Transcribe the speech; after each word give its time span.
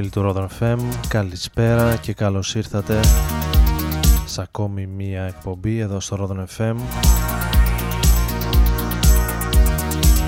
Φίλοι 0.00 0.10
του 0.10 0.32
Rodon 0.34 0.46
FM, 0.58 0.78
καλησπέρα 1.08 1.96
και 1.96 2.12
καλώς 2.12 2.54
ήρθατε 2.54 3.00
σε 4.24 4.42
ακόμη 4.42 4.86
μία 4.86 5.22
εκπομπή 5.22 5.78
εδώ 5.78 6.00
στο 6.00 6.16
Rodon 6.20 6.44
FM 6.58 6.76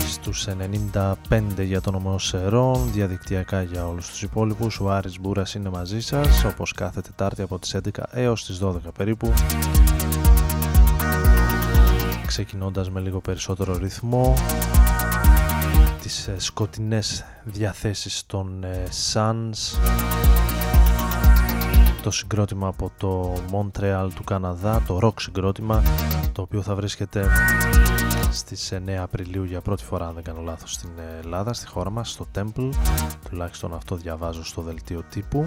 στους 0.08 0.46
95 1.30 1.40
για 1.62 1.80
τον 1.80 1.94
Ομοσερών, 1.94 2.92
διαδικτυακά 2.92 3.62
για 3.62 3.88
όλους 3.88 4.08
τους 4.08 4.22
υπόλοιπους. 4.22 4.80
Ο 4.80 4.90
Άρης 4.90 5.20
Μπούρας 5.20 5.54
είναι 5.54 5.68
μαζί 5.70 6.00
σας, 6.00 6.44
όπως 6.44 6.72
κάθε 6.72 7.00
Τετάρτη 7.00 7.42
από 7.42 7.58
τις 7.58 7.74
11 7.74 8.06
έως 8.10 8.44
τις 8.44 8.58
12 8.58 8.90
περίπου. 8.96 9.32
Ξεκινώντας 12.26 12.90
με 12.90 13.00
λίγο 13.00 13.20
περισσότερο 13.20 13.78
ρυθμό, 13.78 14.34
τις 16.10 16.28
ε, 16.28 16.38
σκοτεινές 16.38 17.24
διαθέσεις 17.44 18.26
των 18.26 18.64
ε, 18.64 18.82
Suns, 19.12 19.78
το 22.02 22.10
συγκρότημα 22.10 22.68
από 22.68 22.92
το 22.98 23.34
Montreal 23.52 24.08
του 24.14 24.24
Καναδά, 24.24 24.82
το 24.86 24.98
rock 25.02 25.20
συγκρότημα, 25.20 25.82
το 26.32 26.42
οποίο 26.42 26.62
θα 26.62 26.74
βρίσκεται 26.74 27.28
στις 28.30 28.72
9 28.86 28.90
Απριλίου 28.90 29.44
για 29.44 29.60
πρώτη 29.60 29.84
φορά 29.84 30.06
αν 30.06 30.14
δεν 30.14 30.22
κάνω 30.22 30.40
λάθος 30.40 30.72
στην 30.72 30.90
Ελλάδα, 31.22 31.52
στη 31.52 31.66
χώρα 31.66 31.90
μας, 31.90 32.10
στο 32.10 32.26
Temple. 32.38 32.70
Τουλάχιστον 33.30 33.74
αυτό 33.74 33.96
διαβάζω 33.96 34.44
στο 34.44 34.62
δελτίο 34.62 35.02
τύπου 35.10 35.44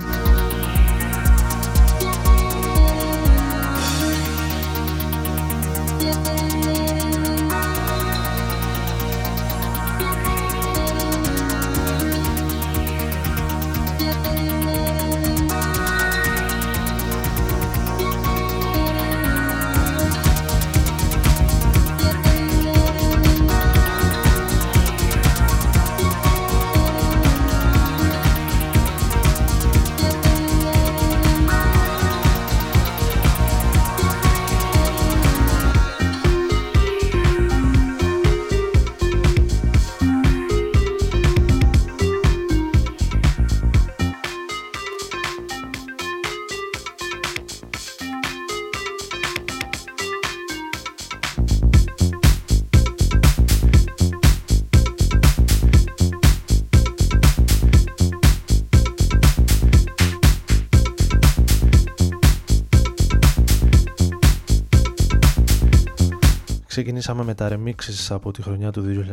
Ξεκινήσαμε 67.04 67.34
με 67.34 67.36
τα 67.36 67.74
remixes 67.76 68.08
από 68.10 68.32
τη 68.32 68.42
χρονιά 68.42 68.72
του 68.72 69.06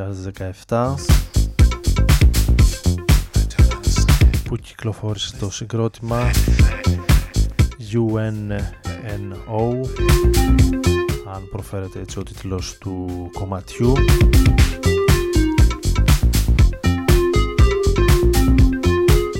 2017 0.66 0.94
που 4.44 4.56
κυκλοφόρησε 4.56 5.36
το 5.36 5.50
συγκρότημα 5.50 6.30
UNNO 7.92 8.60
αν 11.34 11.48
προφέρεται 11.50 12.00
έτσι 12.00 12.18
ο 12.18 12.22
τίτλος 12.22 12.78
του 12.78 13.28
κομματιού. 13.32 13.92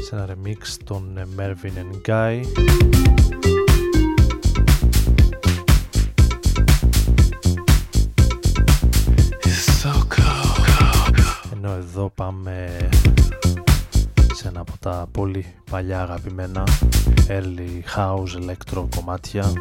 Σε 0.03 0.15
ένα 0.15 0.29
remix 0.29 0.77
των 0.85 1.19
Mervyn 1.37 1.79
and 1.79 2.11
Guy 2.11 2.43
εδώ 11.81 12.11
πάμε 12.15 12.89
σε 14.35 14.49
ένα 14.49 14.61
από 14.61 14.73
τα 14.81 15.09
πολύ 15.13 15.47
παλιά 15.71 16.03
αγαπημένα 16.03 16.65
early 17.29 17.97
house 17.97 18.49
electro 18.49 18.87
κομμάτια 18.97 19.53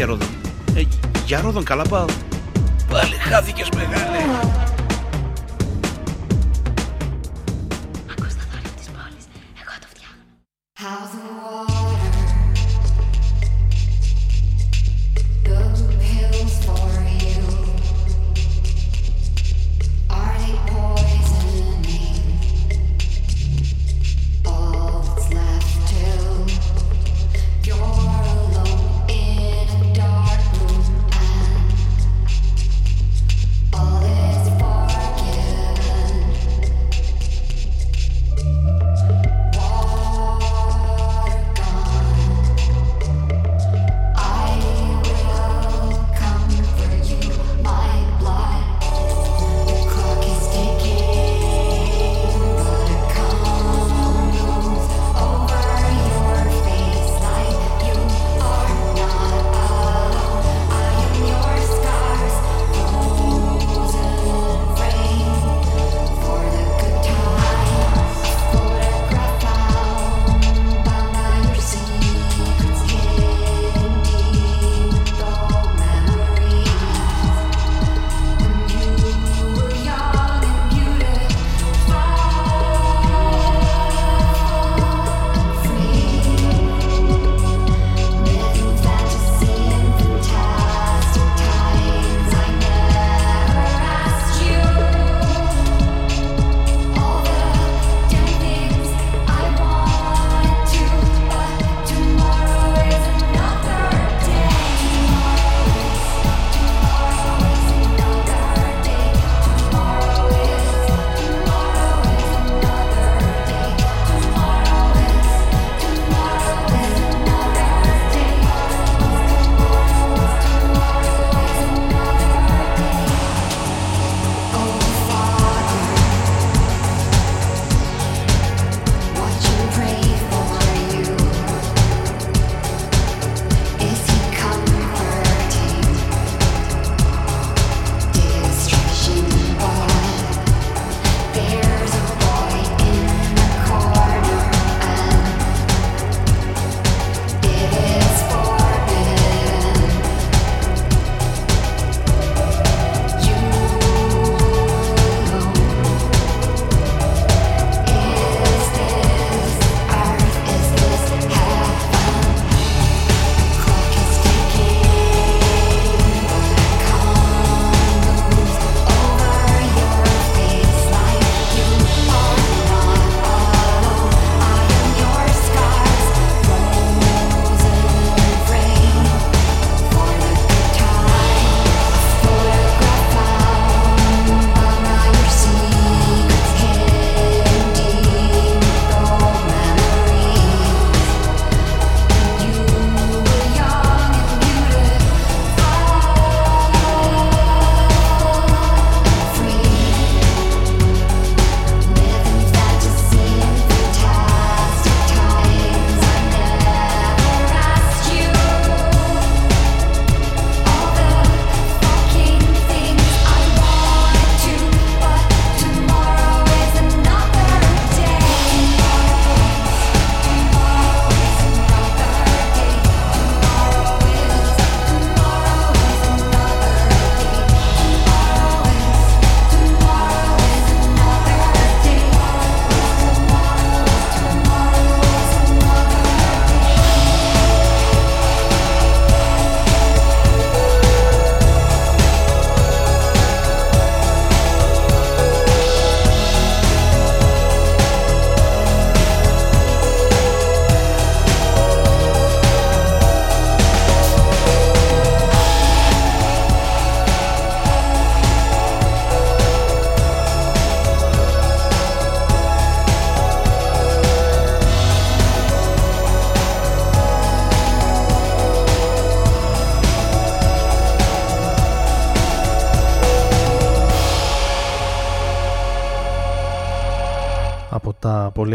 για 0.00 0.08
Ρόδον. 0.08 0.28
Ε, 0.74 0.82
για 1.26 1.40
Ρόδον 1.40 1.64
καλά 1.64 1.82
πάω. 1.82 2.04
Πάλι 2.90 3.14
χάθηκες 3.14 3.68
μεγάλε. 3.76 4.49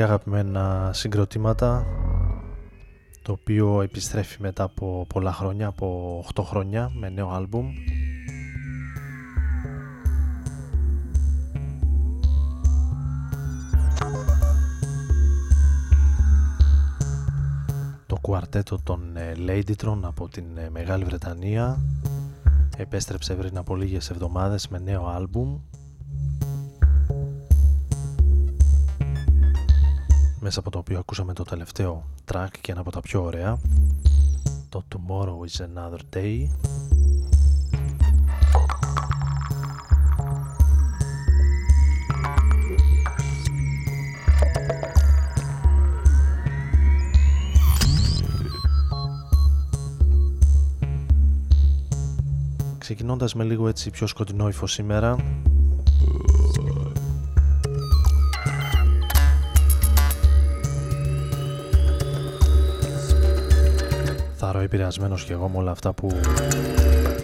Αγαπημένα 0.06 0.92
συγκροτήματα 0.94 1.86
το 3.22 3.32
οποίο 3.32 3.82
επιστρέφει 3.82 4.42
μετά 4.42 4.64
από 4.64 5.06
πολλά 5.10 5.34
χρόνια, 5.34 5.68
από 5.68 6.20
8 6.36 6.44
χρόνια 6.44 6.92
με 6.94 7.10
νέο 7.10 7.30
άλμπουμ. 7.30 7.74
Το 18.06 18.16
κουαρτέτο 18.22 18.80
των 18.84 19.18
ε, 19.18 19.34
Ladytron 19.48 20.00
από 20.02 20.28
την 20.30 20.46
ε, 20.58 20.70
Μεγάλη 20.70 21.04
Βρετανία 21.04 21.80
επέστρεψε 22.78 23.34
πριν 23.34 23.58
από 23.58 23.76
λίγες 23.76 24.10
εβδομάδες 24.10 24.68
με 24.68 24.80
νέο 24.80 25.08
άλμπουμ 25.08 25.60
μέσα 30.46 30.60
από 30.60 30.70
το 30.70 30.78
οποίο 30.78 31.00
ακούσαμε 31.00 31.34
το 31.34 31.44
τελευταίο 31.44 32.06
track 32.32 32.48
και 32.62 32.72
ένα 32.72 32.82
από 32.82 32.92
τα 32.92 33.00
πιο 33.00 33.24
ωραία. 33.24 33.58
Το 34.70 34.84
Tomorrow 34.96 35.38
is 35.48 35.66
Another 35.66 36.00
Day. 36.16 36.48
Ξεκινώντας 52.78 53.34
με 53.34 53.44
λίγο 53.44 53.68
έτσι 53.68 53.90
πιο 53.90 54.08
σκοτεινό 54.08 54.48
ύφος 54.48 54.72
σήμερα 54.72 55.16
επηρεασμένος 64.65 65.24
και 65.24 65.34
εγώ 65.34 65.48
με 65.48 65.57
όλα 65.57 65.72
αυτά 65.72 65.93
που 65.93 66.07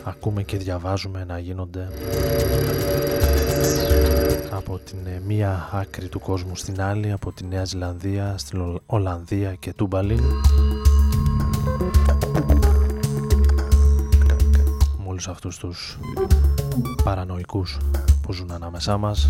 ακούμε 0.04 0.44
και 0.44 0.58
διαβάζουμε 0.58 1.24
να 1.28 1.40
γίνονται 1.40 1.88
από 4.52 4.78
την 4.78 4.98
ε, 5.06 5.22
μία 5.26 5.70
άκρη 5.72 6.08
του 6.08 6.20
κόσμου 6.20 6.56
στην 6.56 6.82
άλλη, 6.82 7.12
από 7.12 7.32
τη 7.32 7.46
Νέα 7.46 7.66
Ζηλανδία, 7.66 8.36
στην 8.38 8.82
Ολλανδία 8.86 9.54
και 9.54 9.74
Τούμπαλιν 9.74 10.24
όλους 15.06 15.28
αυτούς 15.28 15.58
τους 15.58 16.00
παρανοϊκούς 17.04 17.78
που 18.22 18.34
ζουν 18.34 18.52
ανάμεσά 18.52 18.98
μας 18.98 19.30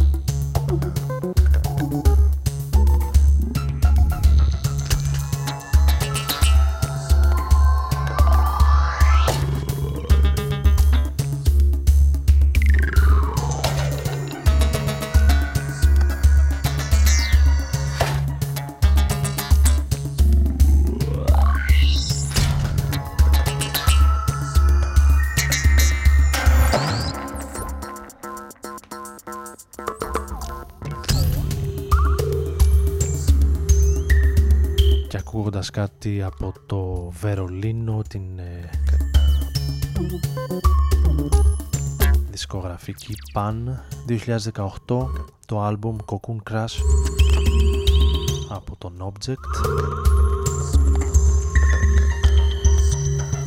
κάτι 36.04 36.22
από 36.22 36.54
το 36.66 37.12
Βερολίνο 37.20 38.02
την 38.08 38.40
ε, 38.40 38.70
δισκογραφική 42.30 43.16
Pan 43.34 43.54
2018 44.88 45.08
το 45.46 45.62
άλμπουμ 45.62 45.98
Cocoon 46.06 46.52
Crash 46.52 46.82
από 48.50 48.76
τον 48.78 49.14
Object. 49.14 49.70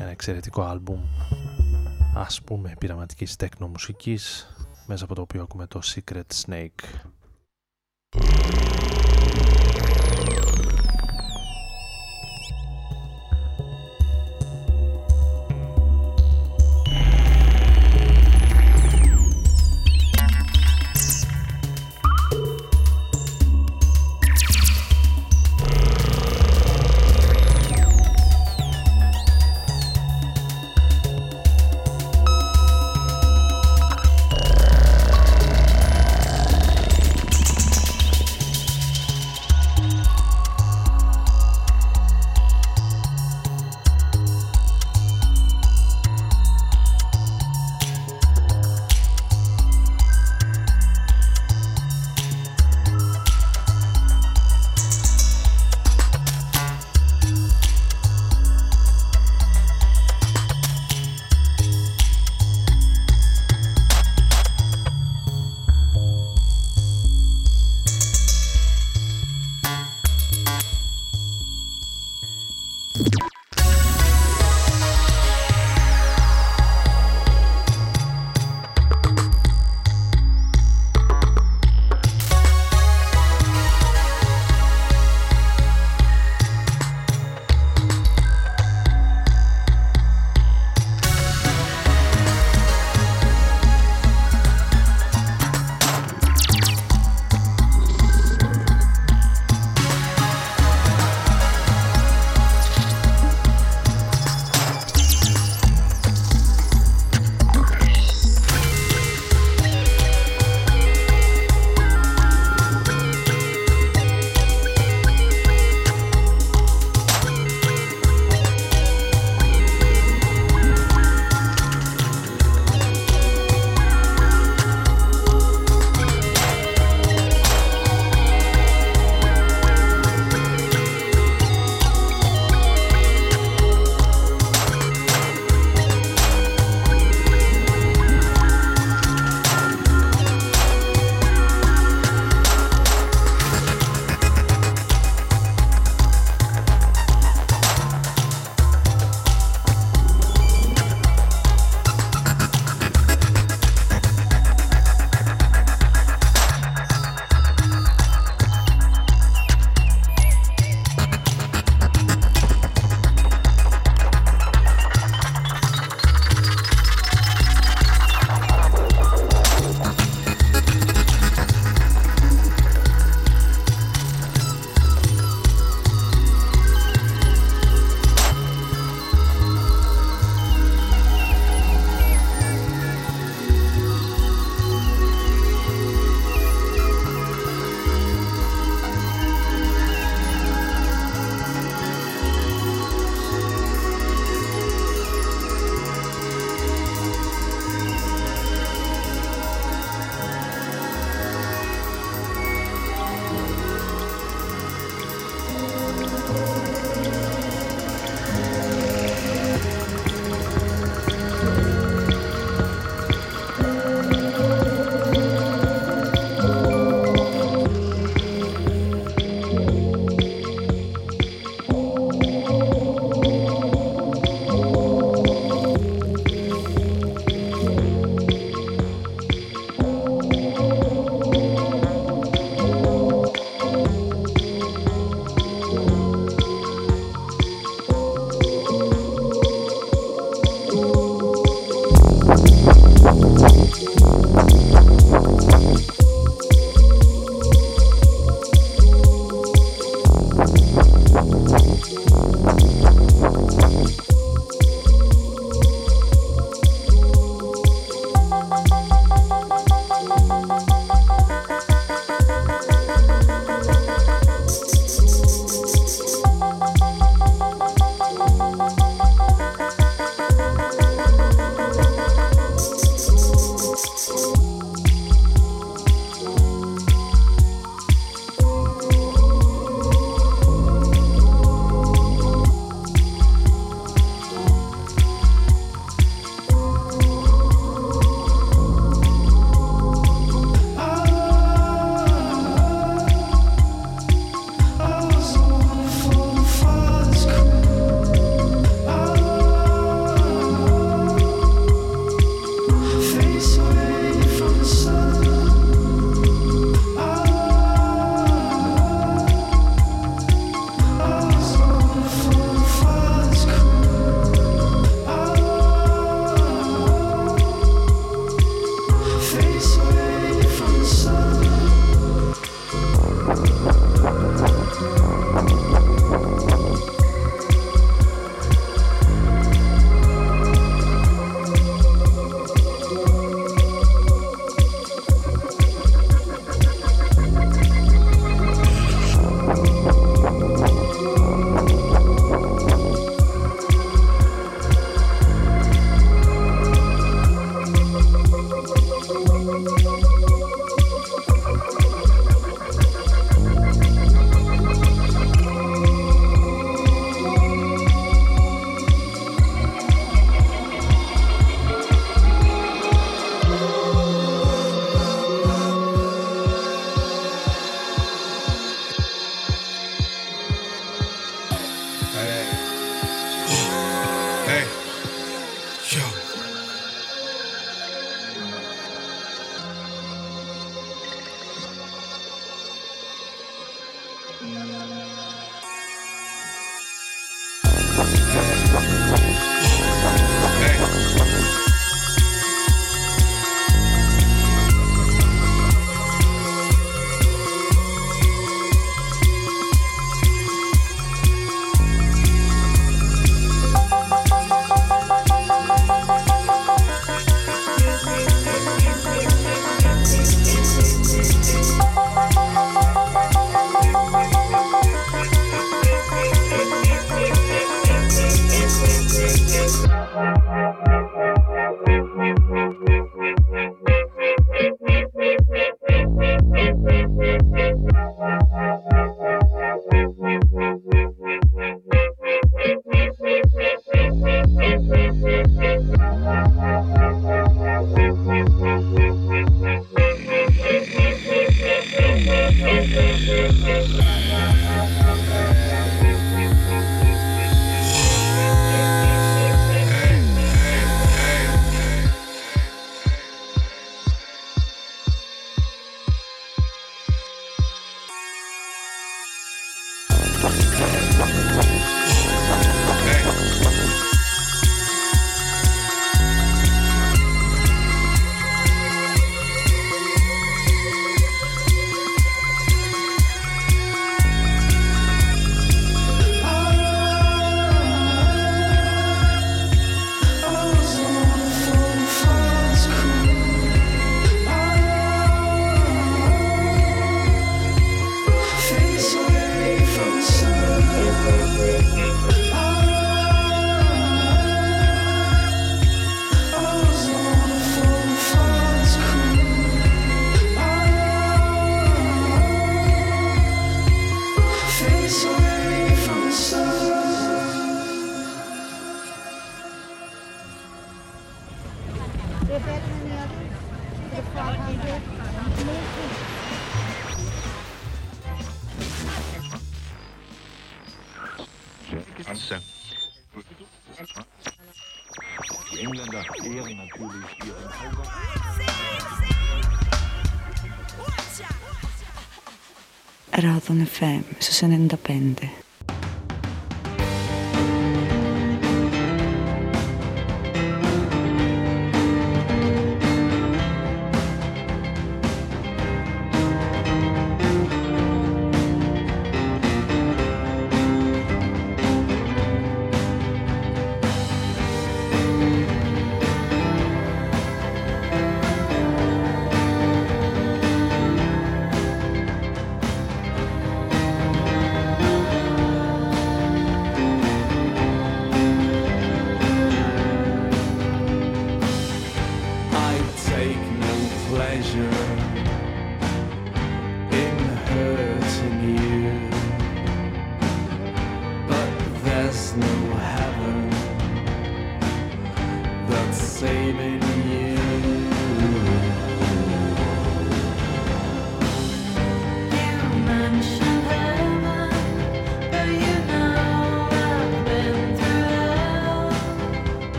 Ένα 0.00 0.10
εξαιρετικό 0.10 0.62
άλμπουμ 0.62 1.00
ας 2.14 2.42
πούμε 2.42 2.74
πειραματικής 2.78 3.36
τέκνο-μουσικής 3.36 4.48
μέσα 4.86 5.04
από 5.04 5.14
το 5.14 5.20
οποίο 5.20 5.42
ακούμε 5.42 5.66
το 5.66 5.80
Secret 5.84 6.44
Snake 6.44 7.10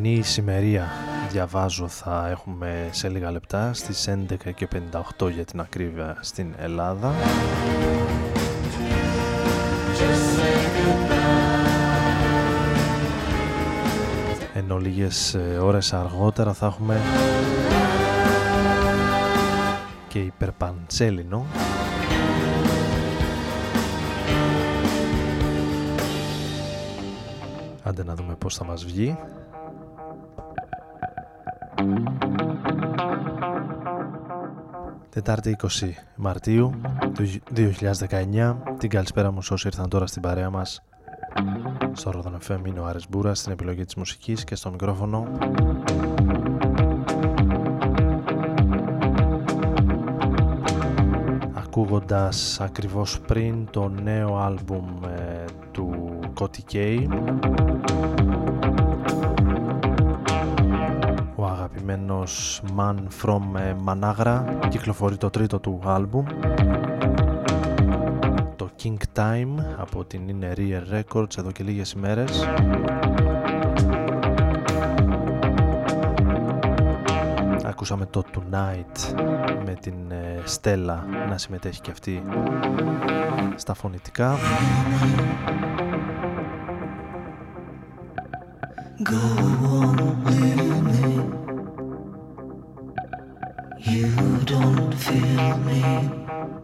Πρωινή 0.00 0.18
ησημερία 0.18 0.88
διαβάζω 1.30 1.88
θα 1.88 2.28
έχουμε 2.28 2.88
σε 2.90 3.08
λίγα 3.08 3.30
λεπτά 3.30 3.72
στις 3.72 4.08
11 4.08 4.54
και 4.54 4.68
58 5.18 5.30
για 5.30 5.44
την 5.44 5.60
ακρίβεια 5.60 6.16
στην 6.20 6.54
Ελλάδα. 6.58 7.12
Ενώ 14.54 14.78
λίγες 14.78 15.34
ε, 15.34 15.58
ώρες 15.62 15.92
αργότερα 15.92 16.52
θα 16.52 16.66
έχουμε 16.66 17.00
και 20.08 20.18
υπερπαντσέλινο 20.18 21.46
Άντε 27.82 28.04
να 28.04 28.14
δούμε 28.14 28.34
πώς 28.34 28.56
θα 28.56 28.64
μας 28.64 28.84
βγει. 28.84 29.18
Τετάρτη 35.10 35.56
20 35.62 35.66
Μαρτίου 36.16 36.80
του 37.14 37.30
2019 37.54 38.56
Την 38.78 38.90
καλησπέρα 38.90 39.30
μου 39.30 39.38
όσοι 39.50 39.66
ήρθαν 39.66 39.88
τώρα 39.88 40.06
στην 40.06 40.22
παρέα 40.22 40.50
μας. 40.50 40.82
Στο 41.92 42.10
Ρόδον 42.10 42.38
FM 42.48 42.66
είναι 42.66 42.80
ο 42.80 42.86
Άρης 42.86 43.08
Μπούρας 43.08 43.38
Στην 43.38 43.52
επιλογή 43.52 43.84
της 43.84 43.94
μουσικής 43.94 44.44
και 44.44 44.54
στο 44.54 44.70
μικρόφωνο. 44.70 45.28
Ακούγοντας 51.54 52.60
ακριβώς 52.60 53.20
πριν 53.20 53.70
το 53.70 53.88
νέο 53.88 54.36
άλμπουμ 54.36 55.04
ε, 55.04 55.44
του 55.70 56.18
Kotti 56.40 56.60
ο 61.90 61.92
αγαπημένος 61.92 62.62
Man 62.76 62.96
From 63.22 63.42
Managra. 63.86 64.42
Κυκλοφορεί 64.68 65.16
το 65.16 65.30
τρίτο 65.30 65.58
του 65.58 65.80
άλμπουμ. 65.84 66.24
Το 68.56 68.70
King 68.82 68.96
Time 69.18 69.64
από 69.78 70.04
την 70.04 70.20
In 70.28 70.58
Rear 70.58 70.82
Records 70.94 71.38
εδώ 71.38 71.50
και 71.50 71.64
λίγες 71.64 71.92
ημέρες. 71.92 72.48
Ακούσαμε 77.64 78.06
το 78.06 78.24
Tonight 78.34 79.14
με 79.64 79.74
την 79.80 79.94
Στέλλα 80.44 81.04
να 81.28 81.38
συμμετέχει 81.38 81.80
και 81.80 81.90
αυτή 81.90 82.22
στα 83.56 83.74
φωνητικά 83.74 84.36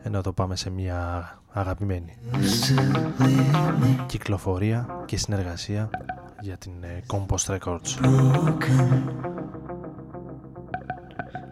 ενώ 0.02 0.18
εδώ 0.18 0.32
πάμε 0.32 0.56
σε 0.56 0.70
μια 0.70 1.30
αγαπημένη 1.52 2.16
κυκλοφορία 4.06 5.02
και 5.04 5.16
συνεργασία 5.16 5.90
για 6.40 6.56
την 6.56 6.72
ε, 6.82 7.02
Compost 7.06 7.58
Records. 7.58 7.90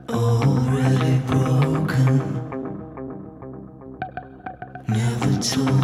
Already 0.08 1.16
broken. 1.30 2.20
Never 4.96 5.32
told 5.50 5.83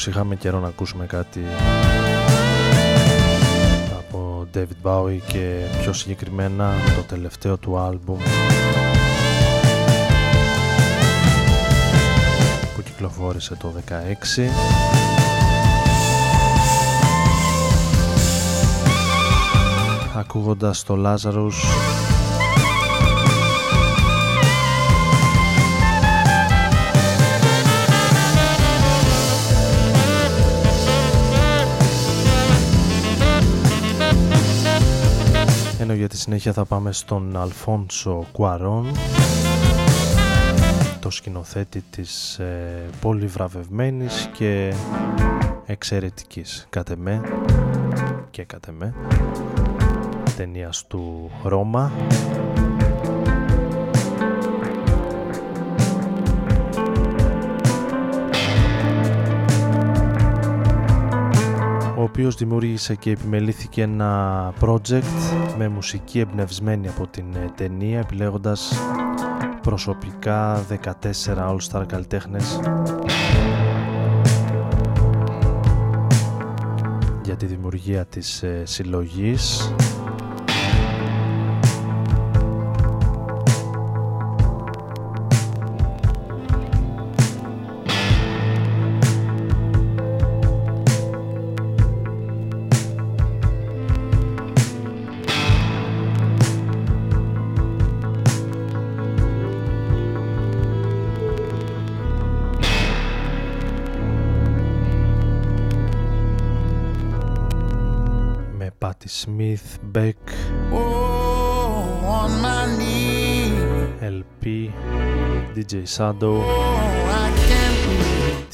Πως 0.00 0.08
είχαμε 0.08 0.36
καιρό 0.36 0.60
να 0.60 0.68
ακούσουμε 0.68 1.06
κάτι 1.06 1.40
από 3.98 4.46
David 4.54 4.82
Bowie 4.82 5.18
και 5.26 5.64
πιο 5.80 5.92
συγκεκριμένα 5.92 6.72
το 6.96 7.02
τελευταίο 7.02 7.56
του 7.56 7.78
άλμπουμ 7.78 8.18
που 12.74 12.82
κυκλοφόρησε 12.82 13.54
το 13.54 13.72
16 13.88 13.90
ακούγοντας 20.16 20.82
το 20.82 20.96
Lazarus 21.06 22.09
συνέχεια 36.20 36.52
θα 36.52 36.64
πάμε 36.64 36.92
στον 36.92 37.36
Αλφόνσο 37.36 38.26
Κουαρόν 38.32 38.86
το 41.00 41.10
σκηνοθέτη 41.10 41.84
της 41.90 42.38
ε, 42.38 42.84
πολύ 43.00 43.26
βραβευμένης 43.26 44.30
και 44.32 44.74
εξαιρετικής. 45.66 46.66
Κατ' 46.70 46.90
εμέ 46.90 47.20
και 48.30 48.44
κατ' 48.44 48.68
εμέ 48.68 48.94
ταινίας 50.36 50.86
του 50.86 51.30
Ρώμα 51.42 51.92
οποίος 62.10 62.34
δημιούργησε 62.34 62.94
και 62.94 63.10
επιμελήθηκε 63.10 63.82
ένα 63.82 64.52
project 64.60 65.02
με 65.58 65.68
μουσική 65.68 66.18
εμπνευσμένη 66.18 66.88
από 66.88 67.06
την 67.06 67.24
ε, 67.34 67.50
ταινία 67.54 67.98
επιλέγοντας 67.98 68.72
προσωπικά 69.62 70.66
14 70.68 70.76
All-Star 71.24 71.84
καλλιτέχνες. 71.86 72.60
Για 77.24 77.36
τη 77.36 77.46
δημιουργία 77.46 78.04
της 78.04 78.42
ε, 78.42 78.62
συλλογής 78.64 79.74
Smith, 109.24 109.68
Beck, 109.94 110.22
LP, 114.16 114.44
DJ 115.54 115.72
Shadow, 115.96 116.36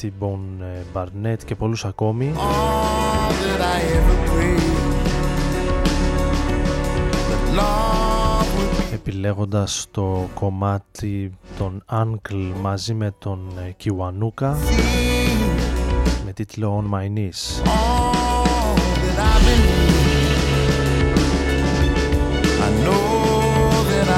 T-Bone 0.01 0.63
Barnett 0.93 1.37
και 1.45 1.55
πολλούς 1.55 1.85
ακόμη. 1.85 2.33
Επιλέγοντας 8.93 9.87
το 9.91 10.29
κομμάτι 10.33 11.31
των 11.57 11.83
Uncle 11.91 12.51
μαζί 12.61 12.93
με 12.93 13.13
τον 13.19 13.39
Kiwanuka. 13.83 14.55
Με 16.25 16.33
τίτλο 16.33 16.83
On 16.83 16.95
My 16.95 17.05
Knees. 17.17 17.61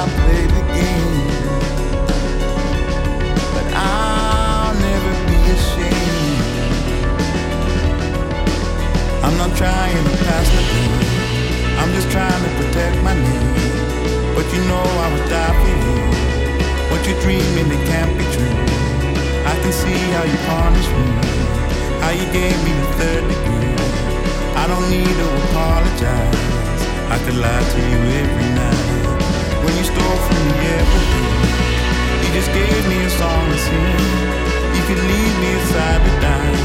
I 0.01 0.07
played 0.07 0.49
the 0.55 0.63
game, 0.79 1.27
but 3.51 3.67
I'll 3.75 4.73
never 4.79 5.11
be 5.27 5.37
ashamed. 5.51 6.39
I'm 9.25 9.35
not 9.35 9.51
trying 9.57 10.03
to 10.07 10.15
pass 10.23 10.47
the 10.55 10.63
blame, 10.71 11.03
I'm 11.79 11.91
just 11.91 12.09
trying 12.15 12.41
to 12.47 12.51
protect 12.59 12.95
my 13.03 13.13
name. 13.13 13.51
But 14.35 14.47
you 14.55 14.63
know 14.71 14.87
I 15.03 15.07
would 15.11 15.27
die 15.27 15.55
for 15.59 15.73
you. 15.83 15.99
What 16.91 17.03
you're 17.05 17.19
dreaming, 17.19 17.67
it 17.67 17.83
can't 17.91 18.15
be 18.17 18.23
true. 18.31 18.55
I 19.51 19.53
can 19.59 19.73
see 19.73 19.99
how 20.15 20.23
you 20.23 20.39
punish 20.47 20.87
me, 20.95 21.07
how 21.99 22.11
you 22.15 22.27
gave 22.31 22.55
me 22.63 22.71
the 22.71 22.87
third 22.99 23.23
degree. 23.27 23.75
I 24.55 24.63
don't 24.65 24.87
need 24.89 25.11
to 25.21 25.27
apologize. 25.43 26.39
I 27.11 27.17
could 27.25 27.35
lie 27.35 27.65
to 27.73 27.79
you 27.91 27.99
every 28.23 28.49
night. 28.55 28.98
Just 32.39 32.53
gave 32.53 32.87
me 32.87 32.97
a 33.03 33.09
song 33.09 33.51
to 33.51 33.57
sing. 33.57 33.99
You 34.75 34.83
could 34.87 35.01
leave 35.11 35.35
me 35.43 35.49
aside 35.59 36.01
to 36.07 36.13
die. 36.23 36.55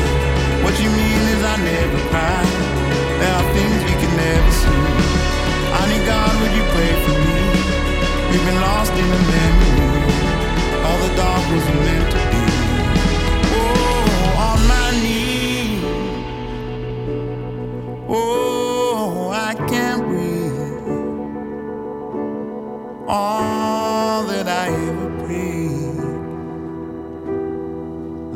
What 0.63 0.75
you 0.79 0.89
mean 1.01 1.23
is 1.35 1.41
I 1.43 1.57
never 1.73 2.01
cry. 2.11 2.43
There 3.19 3.35
are 3.39 3.47
things 3.57 3.79
we 3.89 3.95
can 4.03 4.13
never 4.25 4.53
see. 4.61 4.85
Honey 5.79 6.01
God, 6.11 6.33
would 6.41 6.55
you 6.59 6.65
pray 6.75 6.93
for 7.05 7.17
me? 7.27 7.43
We've 8.31 8.47
been 8.49 8.61
lost 8.69 8.93
in 9.03 9.09
a 9.19 9.23
memory. 9.35 9.75
All 10.87 10.99
the 11.07 11.13
dark 11.17 11.45
was 11.51 11.67
meant 11.83 12.11
to 12.13 12.21
be. 12.31 12.44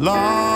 long 0.08 0.47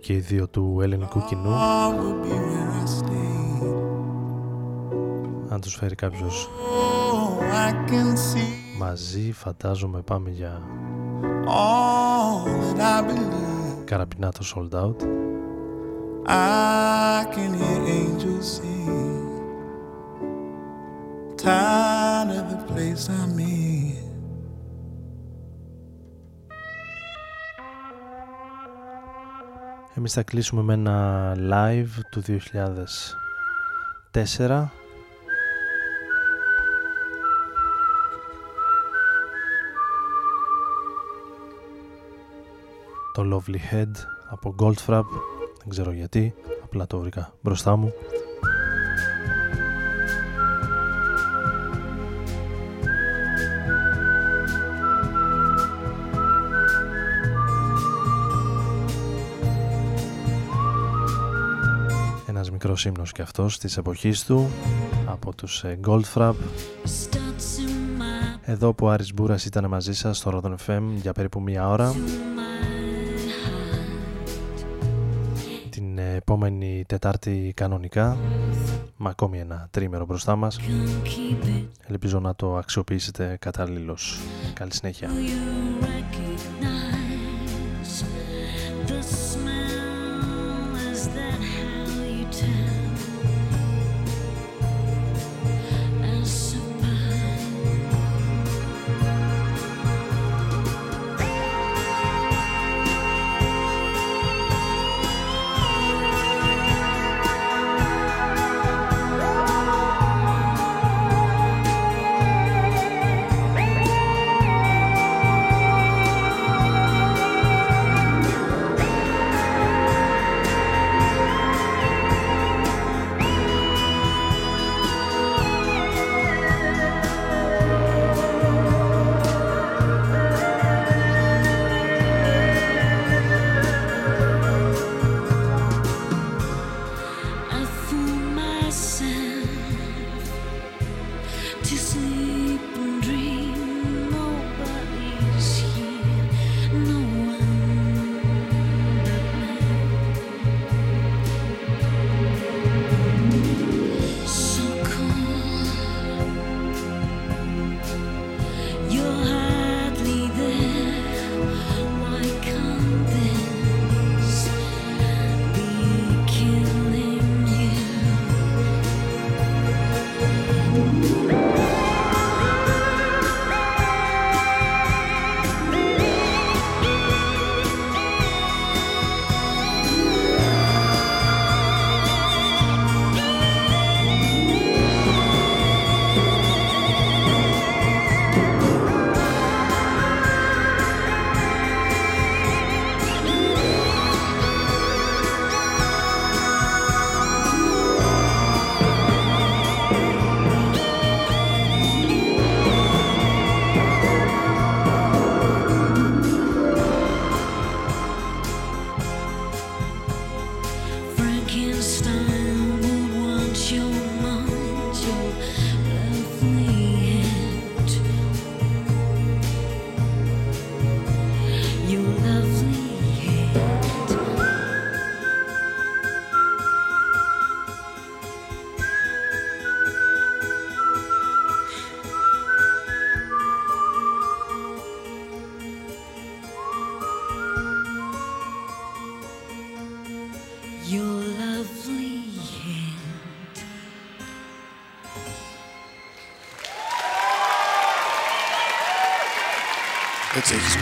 και 0.00 0.12
οι 0.12 0.18
δύο 0.18 0.48
του 0.48 0.78
ελληνικού 0.82 1.24
κοινού. 1.24 1.54
Αν 5.48 5.60
τους 5.60 5.74
φέρει 5.74 5.94
κάποιος 5.94 6.48
μαζί 8.78 9.32
φαντάζομαι 9.32 10.00
πάμε 10.00 10.30
για 10.30 10.62
καραπινάτο 13.84 14.40
sold 14.54 14.74
out. 14.82 15.02
I 16.26 17.26
can 17.34 17.52
hear 17.60 17.80
angels 18.00 18.46
sing. 18.56 19.30
Tired 21.36 22.30
of 22.40 22.46
the 22.52 22.58
place 22.68 23.08
I'm 23.08 23.38
in 23.38 23.69
Εμείς 30.00 30.12
θα 30.12 30.22
κλείσουμε 30.22 30.62
με 30.62 30.72
ένα 30.72 31.34
live 31.36 32.00
του 32.10 32.22
2004 34.12 34.66
το 43.12 43.22
Lovely 43.22 43.74
Head 43.74 43.90
από 44.30 44.54
Goldfrapp. 44.58 45.04
Δεν 45.58 45.68
ξέρω 45.68 45.92
γιατί 45.92 46.34
απλά 46.64 46.86
το 46.86 46.98
βρήκα 46.98 47.32
μπροστά 47.40 47.76
μου 47.76 47.92
μικρός 62.62 62.84
ύμνος 62.84 63.12
και 63.12 63.22
αυτός 63.22 63.58
της 63.58 63.76
εποχής 63.76 64.24
του 64.24 64.50
από 65.06 65.34
τους 65.34 65.64
ε, 65.64 65.78
Goldfrapp. 65.86 66.34
Εδώ 68.44 68.74
που 68.74 68.86
ο 68.86 68.90
Άρης 68.90 69.14
Μπούρας 69.14 69.44
ήταν 69.44 69.68
μαζί 69.68 69.94
σας 69.94 70.16
στο 70.16 70.40
Rodon 70.42 70.54
FM 70.66 70.82
για 70.94 71.12
περίπου 71.12 71.40
μία 71.40 71.68
ώρα 71.68 71.94
επόμενη 76.16 76.84
Τετάρτη 76.86 77.52
κανονικά 77.56 78.16
με 78.96 79.08
ακόμη 79.08 79.38
ένα 79.38 79.68
τρίμερο 79.70 80.04
μπροστά 80.04 80.36
μας 80.36 80.58
ελπίζω 81.86 82.20
να 82.20 82.34
το 82.34 82.56
αξιοποιήσετε 82.56 83.36
κατάλληλος. 83.40 84.20
Καλή 84.54 84.74
συνέχεια 84.74 85.10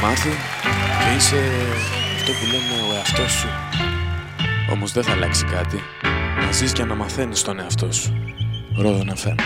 μάθει 0.02 0.28
και 1.00 1.16
είσαι 1.16 1.42
αυτό 2.16 2.32
που 2.32 2.46
λένε 2.46 2.90
ο 2.90 2.94
εαυτός 2.94 3.32
σου. 3.32 3.48
Όμως 4.72 4.92
δεν 4.92 5.02
θα 5.02 5.12
αλλάξει 5.12 5.44
κάτι. 5.44 5.80
Να 6.44 6.52
ζεις 6.52 6.72
και 6.72 6.84
να 6.84 6.94
μαθαίνεις 6.94 7.42
τον 7.42 7.60
εαυτό 7.60 7.92
σου. 7.92 8.12
Ρόδο 8.76 9.04
να 9.04 9.14
φέρνει. 9.14 9.42